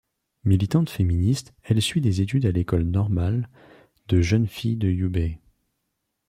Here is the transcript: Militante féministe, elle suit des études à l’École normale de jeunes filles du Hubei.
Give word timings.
Militante 0.45 0.89
féministe, 0.89 1.53
elle 1.63 1.79
suit 1.79 2.01
des 2.01 2.21
études 2.21 2.47
à 2.47 2.51
l’École 2.51 2.81
normale 2.85 3.47
de 4.07 4.19
jeunes 4.19 4.47
filles 4.47 4.75
du 4.77 4.89
Hubei. 5.05 5.37